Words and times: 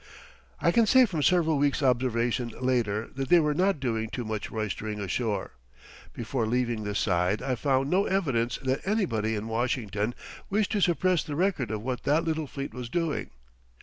I 0.59 0.71
can 0.71 0.87
say 0.87 1.05
from 1.05 1.21
several 1.21 1.59
weeks' 1.59 1.83
observation 1.83 2.53
later 2.59 3.11
that 3.13 3.29
they 3.29 3.39
were 3.39 3.53
not 3.53 3.79
doing 3.79 4.09
too 4.09 4.25
much 4.25 4.49
roistering 4.49 4.99
ashore. 4.99 5.51
Before 6.11 6.47
leaving 6.47 6.83
this 6.83 6.97
side 6.97 7.39
I 7.43 7.53
found 7.53 7.91
no 7.91 8.05
evidence 8.05 8.57
that 8.63 8.81
anybody 8.83 9.35
in 9.35 9.47
Washington 9.47 10.15
wished 10.49 10.71
to 10.71 10.81
suppress 10.81 11.21
the 11.23 11.35
record 11.35 11.69
of 11.69 11.83
what 11.83 12.01
that 12.05 12.23
little 12.23 12.47
fleet 12.47 12.73
was 12.73 12.89
doing. 12.89 13.29